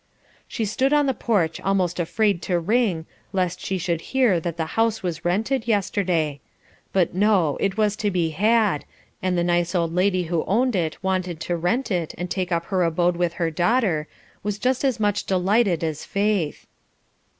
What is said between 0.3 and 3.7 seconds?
She stood on the porch almost afraid to ring, lest